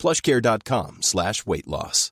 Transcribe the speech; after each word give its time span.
plushcare.com 0.00 0.98
slash 1.02 1.46
weight 1.46 1.66
loss. 1.66 2.10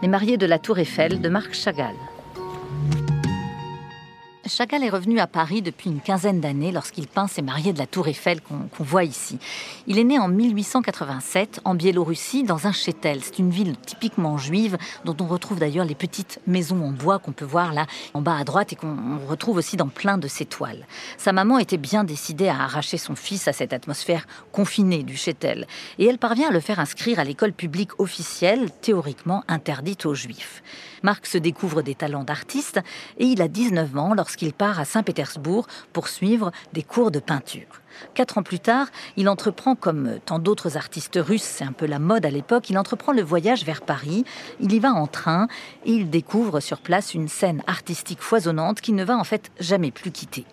Les 0.00 0.08
mariés 0.08 0.36
de 0.36 0.46
la 0.46 0.58
Tour 0.58 0.78
Eiffel 0.78 1.20
de 1.20 1.28
Marc 1.28 1.52
Chagall. 1.52 1.96
Chagall 4.48 4.82
est 4.82 4.88
revenu 4.88 5.20
à 5.20 5.26
Paris 5.26 5.60
depuis 5.60 5.90
une 5.90 6.00
quinzaine 6.00 6.40
d'années 6.40 6.72
lorsqu'il 6.72 7.06
peint 7.06 7.26
ses 7.26 7.42
mariés 7.42 7.72
de 7.72 7.78
la 7.78 7.86
Tour 7.86 8.08
Eiffel 8.08 8.40
qu'on 8.40 8.68
voit 8.78 9.04
ici. 9.04 9.38
Il 9.86 9.98
est 9.98 10.04
né 10.04 10.18
en 10.18 10.28
1887 10.28 11.60
en 11.64 11.74
Biélorussie 11.74 12.44
dans 12.44 12.66
un 12.66 12.72
châtel. 12.72 13.20
C'est 13.22 13.38
une 13.38 13.50
ville 13.50 13.76
typiquement 13.76 14.38
juive 14.38 14.78
dont 15.04 15.16
on 15.20 15.26
retrouve 15.26 15.58
d'ailleurs 15.58 15.84
les 15.84 15.94
petites 15.94 16.40
maisons 16.46 16.82
en 16.82 16.92
bois 16.92 17.18
qu'on 17.18 17.32
peut 17.32 17.44
voir 17.44 17.74
là 17.74 17.86
en 18.14 18.22
bas 18.22 18.36
à 18.36 18.44
droite 18.44 18.72
et 18.72 18.76
qu'on 18.76 19.18
retrouve 19.28 19.58
aussi 19.58 19.76
dans 19.76 19.88
plein 19.88 20.16
de 20.16 20.28
ses 20.28 20.46
toiles. 20.46 20.86
Sa 21.18 21.32
maman 21.32 21.58
était 21.58 21.76
bien 21.76 22.04
décidée 22.04 22.48
à 22.48 22.62
arracher 22.62 22.96
son 22.96 23.16
fils 23.16 23.48
à 23.48 23.52
cette 23.52 23.74
atmosphère 23.74 24.26
confinée 24.52 25.02
du 25.02 25.16
châtel 25.16 25.66
et 25.98 26.06
elle 26.06 26.18
parvient 26.18 26.48
à 26.48 26.52
le 26.52 26.60
faire 26.60 26.80
inscrire 26.80 27.18
à 27.18 27.24
l'école 27.24 27.52
publique 27.52 28.00
officielle 28.00 28.70
théoriquement 28.80 29.44
interdite 29.48 30.06
aux 30.06 30.14
juifs. 30.14 30.62
Marc 31.02 31.26
se 31.26 31.38
découvre 31.38 31.82
des 31.82 31.94
talents 31.94 32.24
d'artiste 32.24 32.80
et 33.18 33.26
il 33.26 33.42
a 33.42 33.48
19 33.48 33.96
ans 33.96 34.14
lorsqu'il 34.14 34.37
part 34.52 34.80
à 34.80 34.84
Saint-Pétersbourg 34.84 35.66
pour 35.92 36.08
suivre 36.08 36.52
des 36.72 36.82
cours 36.82 37.10
de 37.10 37.18
peinture. 37.18 37.82
Quatre 38.14 38.38
ans 38.38 38.42
plus 38.42 38.60
tard, 38.60 38.88
il 39.16 39.28
entreprend, 39.28 39.74
comme 39.74 40.18
tant 40.24 40.38
d'autres 40.38 40.76
artistes 40.76 41.18
russes, 41.20 41.42
c'est 41.42 41.64
un 41.64 41.72
peu 41.72 41.86
la 41.86 41.98
mode 41.98 42.24
à 42.24 42.30
l'époque, 42.30 42.70
il 42.70 42.78
entreprend 42.78 43.12
le 43.12 43.22
voyage 43.22 43.64
vers 43.64 43.82
Paris. 43.82 44.24
Il 44.60 44.72
y 44.72 44.78
va 44.78 44.92
en 44.92 45.06
train 45.06 45.48
et 45.84 45.92
il 45.92 46.10
découvre 46.10 46.60
sur 46.60 46.78
place 46.78 47.14
une 47.14 47.28
scène 47.28 47.62
artistique 47.66 48.20
foisonnante 48.20 48.80
qu'il 48.80 48.94
ne 48.94 49.04
va 49.04 49.16
en 49.16 49.24
fait 49.24 49.50
jamais 49.58 49.90
plus 49.90 50.10
quitter. 50.10 50.46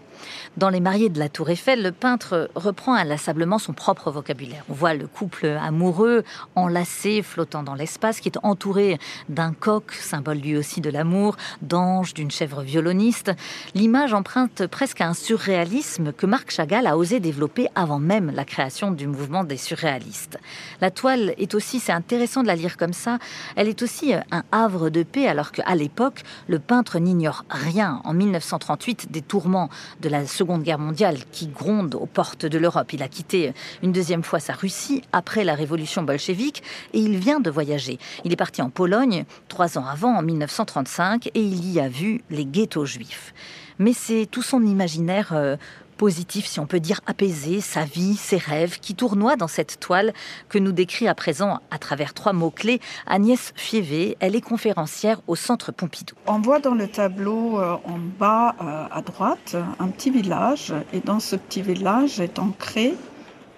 Dans 0.57 0.69
Les 0.69 0.79
mariés 0.79 1.09
de 1.09 1.19
la 1.19 1.29
Tour 1.29 1.49
Eiffel, 1.49 1.83
le 1.83 1.91
peintre 1.91 2.49
reprend 2.55 2.93
inlassablement 2.93 3.59
son 3.59 3.73
propre 3.73 4.11
vocabulaire. 4.11 4.63
On 4.69 4.73
voit 4.73 4.93
le 4.93 5.07
couple 5.07 5.45
amoureux, 5.45 6.23
enlacé, 6.55 7.21
flottant 7.21 7.63
dans 7.63 7.75
l'espace, 7.75 8.19
qui 8.19 8.29
est 8.29 8.37
entouré 8.43 8.97
d'un 9.29 9.53
coq, 9.53 9.91
symbole 9.91 10.37
lui 10.37 10.57
aussi 10.57 10.81
de 10.81 10.89
l'amour, 10.89 11.35
d'ange, 11.61 12.13
d'une 12.13 12.31
chèvre 12.31 12.61
violoniste. 12.61 13.31
L'image 13.73 14.13
emprunte 14.13 14.67
presque 14.67 15.01
à 15.01 15.07
un 15.07 15.13
surréalisme 15.13 16.13
que 16.13 16.25
Marc 16.25 16.51
Chagall 16.51 16.87
a 16.87 16.97
osé 16.97 17.19
développer 17.19 17.67
avant 17.75 17.99
même 17.99 18.31
la 18.31 18.45
création 18.45 18.91
du 18.91 19.07
mouvement 19.07 19.43
des 19.43 19.57
surréalistes. 19.57 20.39
La 20.81 20.91
toile 20.91 21.33
est 21.37 21.53
aussi, 21.55 21.79
c'est 21.79 21.91
intéressant 21.91 22.41
de 22.41 22.47
la 22.47 22.55
lire 22.55 22.77
comme 22.77 22.93
ça, 22.93 23.19
elle 23.55 23.67
est 23.67 23.81
aussi 23.81 24.13
un 24.13 24.43
havre 24.51 24.89
de 24.89 25.03
paix, 25.03 25.27
alors 25.27 25.51
qu'à 25.51 25.75
l'époque, 25.75 26.23
le 26.47 26.59
peintre 26.59 26.99
n'ignore 26.99 27.45
rien. 27.49 28.01
En 28.03 28.13
1938, 28.13 29.11
des 29.11 29.21
tourments 29.21 29.69
de 30.05 30.09
la 30.11 30.27
Seconde 30.27 30.61
Guerre 30.61 30.77
mondiale 30.77 31.17
qui 31.31 31.47
gronde 31.47 31.95
aux 31.95 32.05
portes 32.05 32.45
de 32.45 32.59
l'Europe. 32.59 32.93
Il 32.93 33.01
a 33.01 33.07
quitté 33.07 33.53
une 33.81 33.91
deuxième 33.91 34.21
fois 34.21 34.39
sa 34.39 34.53
Russie 34.53 35.01
après 35.11 35.43
la 35.43 35.55
révolution 35.55 36.03
bolchevique 36.03 36.61
et 36.93 36.99
il 36.99 37.17
vient 37.17 37.39
de 37.39 37.49
voyager. 37.49 37.97
Il 38.23 38.31
est 38.31 38.35
parti 38.35 38.61
en 38.61 38.69
Pologne 38.69 39.25
trois 39.47 39.79
ans 39.79 39.85
avant, 39.87 40.15
en 40.15 40.21
1935, 40.21 41.27
et 41.33 41.41
il 41.41 41.71
y 41.71 41.79
a 41.79 41.89
vu 41.89 42.21
les 42.29 42.45
ghettos 42.45 42.85
juifs. 42.85 43.33
Mais 43.79 43.93
c'est 43.93 44.27
tout 44.29 44.43
son 44.43 44.63
imaginaire 44.63 45.31
euh, 45.33 45.57
positif, 45.95 46.45
si 46.45 46.59
on 46.59 46.65
peut 46.65 46.79
dire 46.79 47.01
apaisé, 47.05 47.61
sa 47.61 47.83
vie, 47.83 48.15
ses 48.15 48.37
rêves, 48.37 48.79
qui 48.79 48.95
tournoient 48.95 49.35
dans 49.35 49.47
cette 49.47 49.79
toile 49.79 50.13
que 50.49 50.59
nous 50.59 50.71
décrit 50.71 51.07
à 51.07 51.15
présent 51.15 51.59
à 51.71 51.77
travers 51.77 52.13
trois 52.13 52.33
mots-clés 52.33 52.79
Agnès 53.07 53.53
Fievé. 53.55 54.17
Elle 54.19 54.35
est 54.35 54.41
conférencière 54.41 55.21
au 55.27 55.35
Centre 55.35 55.71
Pompidou. 55.71 56.15
On 56.27 56.39
voit 56.39 56.59
dans 56.59 56.75
le 56.75 56.87
tableau 56.87 57.59
euh, 57.59 57.75
en 57.85 57.97
bas 58.19 58.55
euh, 58.61 58.85
à 58.91 59.01
droite 59.01 59.55
un 59.79 59.87
petit 59.87 60.11
village 60.11 60.73
et 60.93 60.99
dans 60.99 61.19
ce 61.19 61.35
petit 61.35 61.61
village 61.61 62.19
est 62.19 62.39
ancré, 62.39 62.95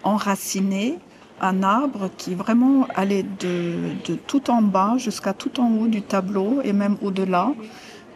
enraciné, 0.04 1.00
un 1.42 1.64
arbre 1.64 2.10
qui 2.18 2.34
vraiment 2.36 2.88
allait 2.96 3.24
de, 3.24 3.76
de 4.06 4.16
tout 4.16 4.50
en 4.50 4.62
bas 4.62 4.96
jusqu'à 4.98 5.34
tout 5.34 5.60
en 5.60 5.72
haut 5.78 5.88
du 5.88 6.02
tableau 6.02 6.62
et 6.64 6.74
même 6.74 6.98
au-delà. 7.02 7.52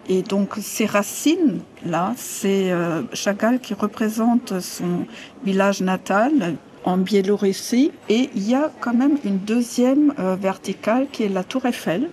Et 0.09 0.21
donc 0.23 0.55
ces 0.59 0.85
racines-là, 0.85 2.13
c'est 2.17 2.71
euh, 2.71 3.03
Chagall 3.13 3.59
qui 3.59 3.73
représente 3.73 4.59
son 4.59 5.05
village 5.43 5.81
natal 5.81 6.55
en 6.83 6.97
Biélorussie. 6.97 7.91
Et 8.09 8.29
il 8.35 8.49
y 8.49 8.55
a 8.55 8.71
quand 8.79 8.93
même 8.93 9.17
une 9.23 9.37
deuxième 9.37 10.13
euh, 10.19 10.35
verticale 10.35 11.07
qui 11.11 11.23
est 11.23 11.29
la 11.29 11.43
tour 11.43 11.65
Eiffel. 11.65 12.09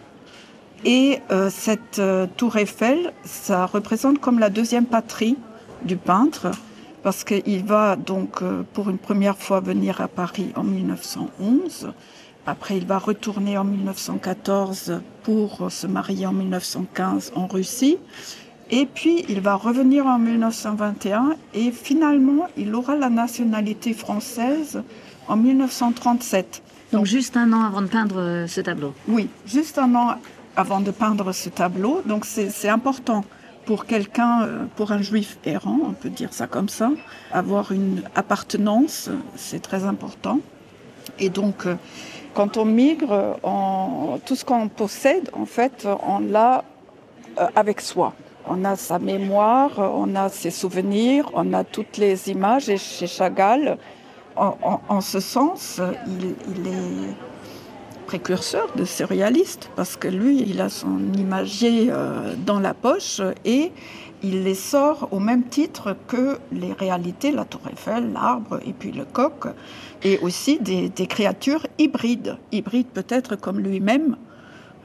Et 0.85 1.19
euh, 1.31 1.51
cette 1.51 2.01
tour 2.37 2.57
Eiffel, 2.57 3.13
ça 3.25 3.67
représente 3.67 4.21
comme 4.21 4.39
la 4.39 4.51
deuxième 4.51 4.87
patrie 4.87 5.37
du 5.83 5.97
peintre, 5.97 6.51
parce 7.03 7.25
qu'il 7.25 7.65
va 7.65 7.97
donc 7.97 8.43
pour 8.75 8.91
une 8.91 8.99
première 8.99 9.37
fois 9.37 9.61
venir 9.61 10.01
à 10.01 10.09
Paris 10.09 10.53
en 10.57 10.65
1911. 10.65 11.93
Après, 12.47 12.77
il 12.77 12.87
va 12.87 12.99
retourner 12.99 13.59
en 13.59 13.65
1914 13.65 15.01
pour 15.23 15.71
se 15.71 15.87
marier 15.87 16.27
en 16.27 16.33
1915 16.33 17.33
en 17.35 17.47
Russie. 17.47 17.99
Et 18.71 18.87
puis, 18.87 19.25
il 19.29 19.41
va 19.41 19.55
revenir 19.55 20.07
en 20.07 20.19
1921 20.19 21.37
et 21.55 21.71
finalement, 21.71 22.47
il 22.57 22.75
aura 22.75 22.97
la 22.97 23.09
nationalité 23.09 23.93
française 23.95 24.83
en 25.27 25.37
1937. 25.37 26.63
Donc, 26.93 27.07
juste 27.07 27.37
un 27.37 27.53
an 27.53 27.65
avant 27.65 27.83
de 27.83 27.87
peindre 27.87 28.19
euh, 28.19 28.47
ce 28.47 28.61
tableau 28.61 28.95
Oui, 29.09 29.29
juste 29.47 29.79
un 29.79 29.95
an 29.95 30.17
avant 30.57 30.81
de 30.81 30.91
peindre 30.91 31.33
ce 31.33 31.49
tableau. 31.49 32.03
Donc, 32.07 32.25
c'est 32.25 32.69
important 32.69 33.25
pour 33.65 33.85
quelqu'un, 33.85 34.43
euh, 34.43 34.65
pour 34.77 34.93
un 34.93 35.03
juif 35.03 35.39
errant, 35.45 35.79
on 35.85 35.93
peut 35.93 36.09
dire 36.09 36.33
ça 36.33 36.47
comme 36.47 36.71
ça, 36.71 36.91
avoir 37.33 37.73
une 37.73 38.03
appartenance, 38.15 39.11
c'est 39.37 39.61
très 39.61 39.85
important. 39.85 40.41
Et 41.19 41.29
donc, 41.29 41.67
euh, 41.67 41.75
quand 42.35 42.57
on 42.57 42.65
migre, 42.65 43.37
tout 44.25 44.37
ce 44.37 44.45
qu'on 44.45 44.69
possède, 44.69 45.31
en 45.33 45.47
fait, 45.47 45.87
on 46.07 46.21
l'a 46.21 46.65
euh, 47.39 47.47
avec 47.55 47.81
soi. 47.81 48.15
On 48.49 48.65
a 48.65 48.75
sa 48.75 48.99
mémoire, 48.99 49.79
on 49.79 50.15
a 50.17 50.29
ses 50.29 50.51
souvenirs, 50.51 51.31
on 51.35 51.53
a 51.53 51.65
toutes 51.65 51.99
les 51.99 52.31
images. 52.31 52.69
Et 52.69 52.79
chez 52.79 53.07
Chagall, 53.07 53.77
en, 54.37 55.01
ce 55.01 55.21
sens, 55.21 55.81
il, 56.07 56.67
est 56.67 57.15
précurseur 58.07 58.69
de 58.75 58.85
surréaliste 58.85 59.71
parce 59.77 59.97
que 59.97 60.09
lui, 60.09 60.43
il 60.47 60.61
a 60.61 60.69
son 60.69 61.13
imagier 61.13 61.89
euh, 61.91 62.35
dans 62.47 62.59
la 62.59 62.73
poche 62.73 63.21
et 63.45 63.71
il 64.23 64.45
les 64.45 64.55
sort 64.55 65.09
au 65.13 65.21
même 65.21 65.45
titre 65.45 65.97
que 66.07 66.39
les 66.53 66.73
réalités, 66.73 67.31
la 67.31 67.45
tour 67.45 67.61
Eiffel, 67.71 68.13
l'arbre 68.13 68.61
et 68.67 68.73
puis 68.73 68.93
le 68.93 69.05
coq, 69.05 69.47
et 70.03 70.19
aussi 70.19 70.59
des, 70.59 70.91
créatures 71.07 71.67
hybrides, 71.79 72.37
hybrides 72.53 72.89
peut-être 72.89 73.37
comme 73.37 73.61
lui-même. 73.61 74.17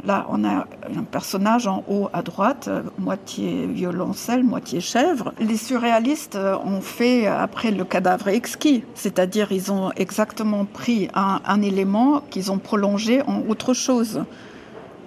Là, 0.05 0.25
on 0.29 0.44
a 0.44 0.67
un 0.97 1.03
personnage 1.09 1.66
en 1.66 1.83
haut 1.88 2.09
à 2.11 2.21
droite, 2.21 2.69
moitié 2.97 3.67
violoncelle, 3.67 4.44
moitié 4.44 4.81
chèvre. 4.81 5.33
Les 5.39 5.55
surréalistes 5.55 6.38
ont 6.65 6.81
fait 6.81 7.25
après 7.25 7.71
le 7.71 7.85
cadavre 7.85 8.27
exquis, 8.27 8.83
c'est-à-dire 8.95 9.51
ils 9.53 9.71
ont 9.71 9.91
exactement 9.95 10.65
pris 10.65 11.07
un, 11.13 11.62
élément 11.62 12.21
qu'ils 12.29 12.51
ont 12.51 12.57
prolongé 12.57 13.21
en 13.21 13.44
autre 13.47 13.74
chose. 13.74 14.25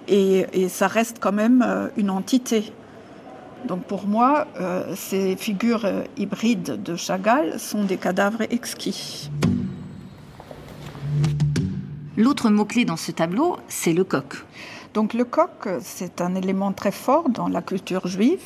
et 0.07 0.67
ça 0.69 0.87
reste 0.87 1.17
quand 1.19 1.33
même 1.33 1.63
euh, 1.67 1.89
une 1.97 2.09
entité. 2.09 2.71
Donc 3.65 3.83
pour 3.83 4.07
moi, 4.07 4.47
euh, 4.59 4.93
ces 4.95 5.35
figures 5.35 5.85
euh, 5.85 6.03
hybrides 6.17 6.81
de 6.81 6.95
Chagall 6.95 7.59
sont 7.59 7.83
des 7.83 7.97
cadavres 7.97 8.43
exquis. 8.49 9.29
L'autre 12.15 12.49
mot-clé 12.49 12.85
dans 12.85 12.97
ce 12.97 13.11
tableau, 13.11 13.57
c'est 13.67 13.93
le 13.93 14.03
coq. 14.03 14.45
Donc 14.93 15.13
le 15.13 15.23
coq, 15.23 15.69
c'est 15.81 16.21
un 16.21 16.35
élément 16.35 16.71
très 16.71 16.91
fort 16.91 17.29
dans 17.29 17.47
la 17.47 17.61
culture 17.61 18.07
juive 18.07 18.45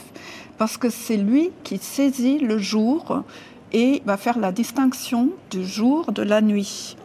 parce 0.57 0.77
que 0.77 0.89
c'est 0.89 1.17
lui 1.17 1.51
qui 1.63 1.77
saisit 1.77 2.39
le 2.39 2.57
jour 2.57 3.23
et 3.71 4.01
va 4.05 4.17
faire 4.17 4.37
la 4.37 4.51
distinction 4.51 5.29
du 5.49 5.65
jour 5.65 6.11
de 6.11 6.23
la 6.23 6.41
nuit 6.41 6.97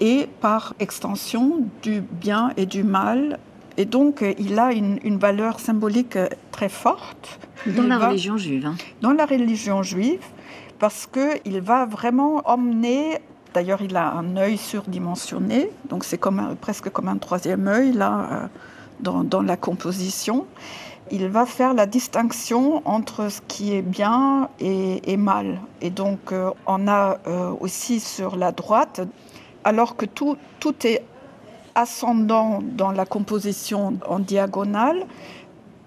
et 0.00 0.28
par 0.40 0.74
extension 0.78 1.66
du 1.82 2.00
bien 2.00 2.52
et 2.56 2.66
du 2.66 2.84
mal 2.84 3.38
et 3.78 3.86
donc, 3.86 4.20
euh, 4.22 4.34
il 4.38 4.58
a 4.58 4.72
une, 4.72 5.18
valeur 5.18 5.58
symbolique 5.58 6.16
euh, 6.16 6.28
très 6.52 6.68
forte. 6.68 7.38
Dans 7.66 7.84
la 7.84 7.98
religion 7.98 8.36
juive. 8.36 8.66
Hein. 8.66 8.76
Dans 9.00 9.12
la 9.12 9.24
religion 9.24 9.82
juive, 9.82 10.20
parce 10.78 11.06
qu'il 11.06 11.60
va 11.60 11.86
vraiment 11.86 12.42
emmener 12.44 13.18
D'ailleurs, 13.54 13.80
il 13.82 13.96
a 13.96 14.12
un 14.12 14.36
œil 14.36 14.58
surdimensionné, 14.58 15.70
donc 15.88 16.04
c'est 16.04 16.18
comme 16.18 16.54
presque 16.60 16.90
comme 16.90 17.08
un 17.08 17.16
troisième 17.16 17.66
œil 17.66 17.92
là 17.92 18.50
euh, 19.06 19.22
dans, 19.24 19.42
la 19.42 19.56
composition. 19.56 20.46
Il 21.10 21.26
va 21.28 21.46
faire 21.46 21.72
la 21.72 21.86
distinction 21.86 22.82
entre 22.84 23.30
ce 23.30 23.40
qui 23.48 23.74
est 23.74 23.82
bien 23.82 24.50
et, 24.60 25.16
mal. 25.16 25.60
Et 25.80 25.88
donc, 25.88 26.32
euh, 26.32 26.50
on 26.66 26.86
a 26.86 27.18
euh, 27.26 27.50
aussi 27.60 28.00
sur 28.00 28.36
la 28.36 28.52
droite, 28.52 29.00
alors 29.64 29.96
que 29.96 30.04
tout, 30.04 30.36
tout 30.60 30.74
est 30.86 31.02
ascendant 31.78 32.58
dans 32.60 32.90
la 32.90 33.06
composition 33.06 33.98
en 34.08 34.18
diagonale, 34.18 35.06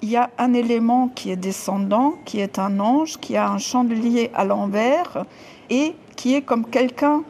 il 0.01 0.09
y 0.09 0.15
a 0.15 0.29
un 0.37 0.53
élément 0.53 1.09
qui 1.09 1.31
est 1.31 1.35
descendant, 1.35 2.13
qui 2.25 2.39
est 2.39 2.57
un 2.59 2.79
ange, 2.79 3.17
qui 3.19 3.35
a 3.35 3.49
un 3.49 3.57
chandelier 3.57 4.31
à 4.33 4.45
l'envers 4.45 5.25
et 5.69 5.93
qui 6.15 6.33
est 6.33 6.41
comme 6.41 6.65
quelqu'un 6.65 7.23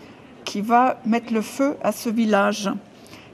qui 0.45 0.61
va 0.61 0.97
mettre 1.05 1.33
le 1.33 1.41
feu 1.41 1.75
à 1.81 1.91
ce 1.91 2.09
village. 2.09 2.69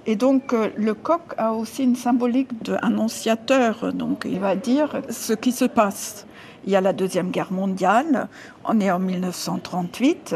Et 0.05 0.15
donc 0.15 0.53
euh, 0.53 0.69
le 0.77 0.93
coq 0.93 1.21
a 1.37 1.51
aussi 1.51 1.83
une 1.83 1.97
symbolique 1.97 2.63
d'annonciateur, 2.63 3.91
donc 3.91 4.25
il 4.25 4.39
va 4.39 4.55
dire 4.55 5.01
ce 5.09 5.33
qui 5.33 5.51
se 5.51 5.65
passe. 5.65 6.25
Il 6.65 6.71
y 6.71 6.77
a 6.77 6.81
la 6.81 6.93
Deuxième 6.93 7.31
Guerre 7.31 7.51
mondiale, 7.51 8.29
on 8.63 8.79
est 8.79 8.91
en 8.91 8.99
1938. 8.99 10.35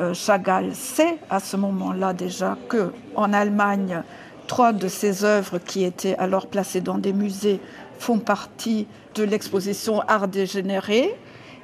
Euh, 0.00 0.14
Chagall 0.14 0.74
sait 0.74 1.18
à 1.28 1.40
ce 1.40 1.56
moment-là 1.56 2.12
déjà 2.12 2.56
que 2.68 2.92
en 3.14 3.32
Allemagne, 3.32 4.02
trois 4.46 4.72
de 4.72 4.88
ses 4.88 5.24
œuvres 5.24 5.58
qui 5.58 5.84
étaient 5.84 6.16
alors 6.16 6.46
placées 6.46 6.80
dans 6.80 6.98
des 6.98 7.12
musées 7.12 7.60
font 7.98 8.18
partie 8.18 8.86
de 9.14 9.22
l'exposition 9.22 10.00
Art 10.00 10.28
dégénéré. 10.28 11.14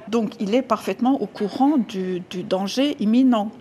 Donc 0.07 0.33
il 0.39 0.55
est 0.55 0.61
parfaitement 0.61 1.21
au 1.21 1.25
courant 1.25 1.77
du 1.77 2.21
danger 2.43 2.95
imminent. 2.99 3.51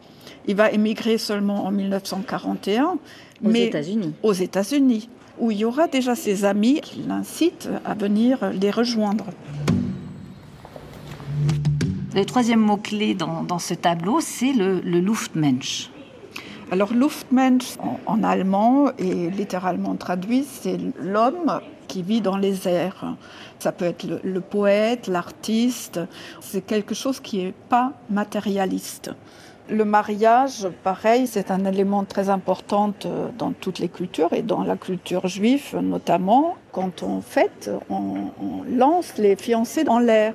Il 0.46 0.56
va 0.56 0.70
émigrer 0.70 1.18
seulement 1.18 1.66
en 1.66 1.70
1941. 1.70 2.98
Aux 3.44 3.50
États-Unis. 3.50 4.14
Aux 4.22 4.32
États-Unis, 4.32 5.08
où 5.38 5.50
il 5.50 5.58
y 5.58 5.64
aura 5.64 5.86
déjà 5.88 6.14
ses 6.14 6.44
amis 6.44 6.80
qui 6.80 7.02
l'incitent 7.06 7.68
à 7.84 7.94
venir 7.94 8.50
les 8.52 8.70
rejoindre. 8.70 9.26
Le 12.18 12.24
troisième 12.24 12.58
mot-clé 12.58 13.14
dans, 13.14 13.60
ce 13.60 13.74
tableau, 13.74 14.18
c'est 14.20 14.52
le, 14.52 14.80
Luftmensch. 14.80 15.88
Alors 16.72 16.92
Luftmensch 16.92 17.76
en, 18.06 18.24
allemand 18.24 18.90
et 18.98 19.30
littéralement 19.30 19.94
traduit, 19.94 20.42
c'est 20.42 20.78
l'homme 21.00 21.60
qui 21.86 22.02
vit 22.02 22.20
dans 22.20 22.36
les 22.36 22.66
airs. 22.66 23.14
Ça 23.60 23.70
peut 23.70 23.84
être 23.84 24.04
le, 24.24 24.40
poète, 24.40 25.06
l'artiste. 25.06 26.00
C'est 26.40 26.62
quelque 26.62 26.92
chose 26.92 27.20
qui 27.20 27.38
n'est 27.38 27.54
pas 27.68 27.92
matérialiste. 28.10 29.12
Le 29.70 29.84
mariage, 29.84 30.66
pareil, 30.82 31.28
c'est 31.28 31.52
un 31.52 31.64
élément 31.66 32.02
très 32.02 32.30
important 32.30 32.94
euh, 33.04 33.28
dans 33.38 33.52
toutes 33.52 33.78
les 33.78 33.88
cultures 33.88 34.32
et 34.32 34.42
dans 34.42 34.64
la 34.64 34.76
culture 34.76 35.28
juive 35.28 35.76
notamment. 35.80 36.56
Quand 36.72 37.04
on 37.04 37.20
fête, 37.20 37.70
on, 37.88 38.32
lance 38.68 39.18
les 39.18 39.36
fiancés 39.36 39.84
dans 39.84 40.00
l'air. 40.00 40.34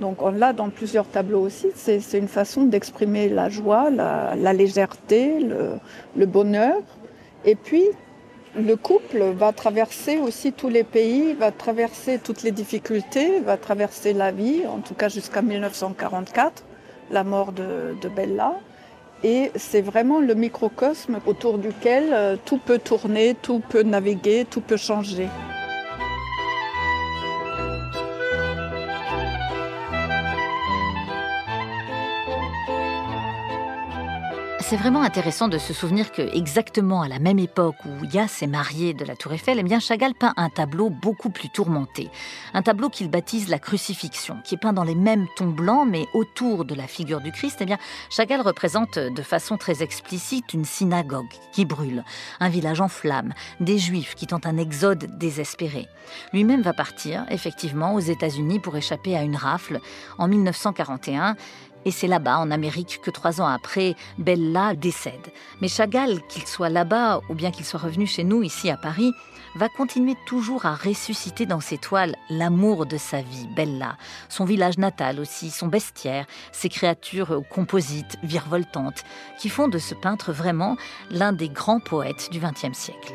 Donc 0.00 0.22
on 0.22 0.30
l'a 0.30 0.52
dans 0.52 0.70
plusieurs 0.70 1.06
tableaux 1.06 1.40
aussi. 1.40 1.68
C'est 1.74 2.00
une 2.14 2.28
façon 2.28 2.64
d'exprimer 2.64 3.28
la 3.28 3.48
joie, 3.48 3.90
la, 3.90 4.52
légèreté, 4.52 5.38
le, 6.16 6.26
bonheur. 6.26 6.80
Et 7.44 7.54
puis 7.54 7.84
le 8.56 8.76
couple 8.76 9.22
va 9.36 9.52
traverser 9.52 10.18
aussi 10.18 10.52
tous 10.52 10.68
les 10.68 10.84
pays, 10.84 11.34
va 11.34 11.50
traverser 11.52 12.18
toutes 12.18 12.42
les 12.42 12.52
difficultés, 12.52 13.40
va 13.40 13.56
traverser 13.56 14.12
la 14.12 14.30
vie, 14.30 14.66
en 14.66 14.78
tout 14.78 14.94
cas 14.94 15.08
jusqu'à 15.08 15.42
1944 15.42 16.64
la 17.10 17.24
mort 17.24 17.52
de, 17.52 18.08
Bella. 18.14 18.54
Et 19.22 19.50
c'est 19.54 19.80
vraiment 19.80 20.20
le 20.20 20.34
microcosme 20.34 21.18
autour 21.26 21.58
duquel 21.58 22.12
euh, 22.12 22.36
tout 22.44 22.58
peut 22.58 22.78
tourner, 22.78 23.34
tout 23.40 23.60
peut 23.60 23.82
naviguer, 23.82 24.44
tout 24.44 24.60
peut 24.60 24.76
changer. 24.76 25.28
C'est 34.66 34.76
vraiment 34.76 35.02
intéressant 35.02 35.48
de 35.48 35.58
se 35.58 35.74
souvenir 35.74 36.10
que 36.10 36.22
exactement 36.34 37.02
à 37.02 37.08
la 37.08 37.18
même 37.18 37.38
époque 37.38 37.76
où 37.84 38.06
Yass 38.06 38.30
s'est 38.30 38.46
marié 38.46 38.94
de 38.94 39.04
la 39.04 39.14
Tour 39.14 39.34
Eiffel, 39.34 39.62
eh 39.62 39.80
Chagall 39.80 40.14
peint 40.14 40.32
un 40.38 40.48
tableau 40.48 40.88
beaucoup 40.88 41.28
plus 41.28 41.50
tourmenté, 41.50 42.08
un 42.54 42.62
tableau 42.62 42.88
qu'il 42.88 43.10
baptise 43.10 43.50
la 43.50 43.58
crucifixion, 43.58 44.38
qui 44.42 44.54
est 44.54 44.58
peint 44.58 44.72
dans 44.72 44.82
les 44.82 44.94
mêmes 44.94 45.26
tons 45.36 45.50
blancs 45.50 45.86
mais 45.86 46.06
autour 46.14 46.64
de 46.64 46.74
la 46.74 46.86
figure 46.86 47.20
du 47.20 47.30
Christ. 47.30 47.58
Eh 47.60 47.66
bien 47.66 47.76
Chagall 48.08 48.40
représente 48.40 48.98
de 48.98 49.22
façon 49.22 49.58
très 49.58 49.82
explicite 49.82 50.54
une 50.54 50.64
synagogue 50.64 51.30
qui 51.52 51.66
brûle, 51.66 52.02
un 52.40 52.48
village 52.48 52.80
en 52.80 52.88
flammes, 52.88 53.34
des 53.60 53.76
Juifs 53.76 54.14
qui 54.14 54.26
tentent 54.26 54.46
un 54.46 54.56
exode 54.56 55.18
désespéré. 55.18 55.88
Lui-même 56.32 56.62
va 56.62 56.72
partir 56.72 57.26
effectivement 57.28 57.94
aux 57.94 58.00
États-Unis 58.00 58.60
pour 58.60 58.78
échapper 58.78 59.14
à 59.14 59.24
une 59.24 59.36
rafle 59.36 59.78
en 60.16 60.26
1941 60.26 61.36
et 61.84 61.90
c'est 61.90 62.06
là-bas, 62.06 62.38
en 62.38 62.50
Amérique, 62.50 63.00
que 63.02 63.10
trois 63.10 63.40
ans 63.40 63.46
après, 63.46 63.94
Bella 64.18 64.74
décède. 64.74 65.32
Mais 65.60 65.68
Chagall, 65.68 66.20
qu'il 66.28 66.46
soit 66.46 66.68
là-bas 66.68 67.20
ou 67.28 67.34
bien 67.34 67.50
qu'il 67.50 67.64
soit 67.64 67.80
revenu 67.80 68.06
chez 68.06 68.24
nous, 68.24 68.42
ici 68.42 68.70
à 68.70 68.76
Paris, 68.76 69.12
va 69.54 69.68
continuer 69.68 70.16
toujours 70.26 70.66
à 70.66 70.74
ressusciter 70.74 71.46
dans 71.46 71.60
ses 71.60 71.78
toiles 71.78 72.16
l'amour 72.28 72.86
de 72.86 72.96
sa 72.96 73.20
vie, 73.20 73.46
Bella, 73.54 73.96
son 74.28 74.44
village 74.44 74.78
natal 74.78 75.20
aussi, 75.20 75.50
son 75.50 75.68
bestiaire, 75.68 76.26
ses 76.52 76.68
créatures 76.68 77.42
composites, 77.50 78.16
virevoltantes, 78.22 79.04
qui 79.38 79.48
font 79.48 79.68
de 79.68 79.78
ce 79.78 79.94
peintre 79.94 80.32
vraiment 80.32 80.76
l'un 81.10 81.32
des 81.32 81.48
grands 81.48 81.80
poètes 81.80 82.30
du 82.32 82.40
XXe 82.40 82.76
siècle. 82.76 83.14